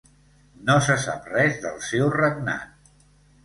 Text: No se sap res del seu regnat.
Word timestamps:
No 0.69 0.77
se 0.85 0.95
sap 1.03 1.29
res 1.35 1.61
del 1.67 1.77
seu 1.91 2.09
regnat. 2.19 2.93